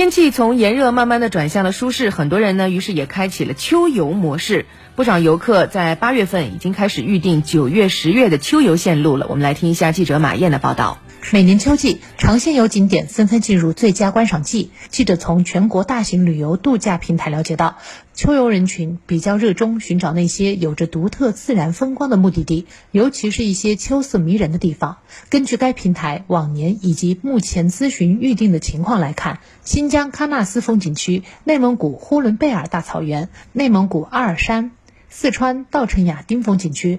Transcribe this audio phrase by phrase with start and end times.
[0.00, 4.64] 天气从炎热慢慢的转向了舒适，很多人呢，于是也开启了秋游模式。
[4.96, 9.26] 不少游客在八月份已经开始预定九月、十月的秋游线路了。
[9.28, 11.02] 我们来听一下记者马燕的报道。
[11.32, 14.72] 每年秋季，长线游景点纷纷进入最佳观赏季。
[14.88, 17.76] 记者从全国大型旅游度假平台了解到，
[18.14, 24.96] 秋游人群比较热衷寻找那些有着独特自然风光的目的地，尤其是一些秋色迷人的地方。
[25.28, 34.72] 根据该平台往年以及目前咨询预定的情况来看，新疆喀纳斯风景区、内蒙古呼伦贝尔大草原、内蒙古阿尔山、
[35.08, 36.98] 四川稻城亚丁风景区。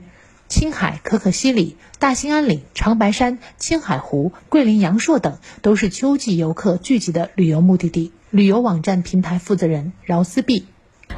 [0.51, 8.11] 青海可可西里、大兴安岭、长白山、青海湖、桂林阳朔等都是秋季游客聚集的旅游目的地。
[8.31, 10.65] 旅游网站平台负责人饶思碧：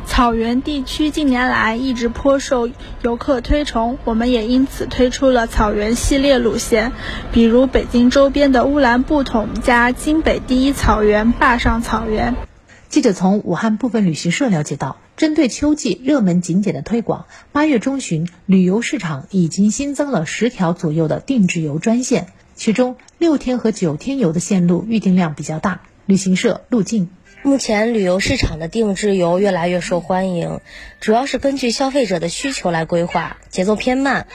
[0.05, 2.69] 草原地区近年来一直颇受
[3.01, 6.91] 游客推崇，我们也因此推出了草原系列路线，
[7.31, 12.35] 比如北京周边的乌兰布统加京北第一草原坝上草原。
[12.93, 25.81] 记者从武汉部分旅行社了解到，针对秋季热门景点的推广，八月中旬旅游市场已经新增了十条左右的定制游专线，其中六天和九天游的线路预订量比较大。
[26.05, 27.09] 旅行社路径，
[27.41, 30.59] 目前旅游市场的定制游越来越受欢迎，
[30.99, 34.27] 主要是根据消费者的需求来规划，节奏偏慢，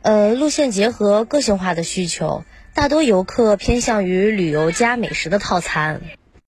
[0.00, 2.42] 呃，路线结合个性化的需求，
[2.74, 6.00] 大多游客偏向于旅游加美食的套餐。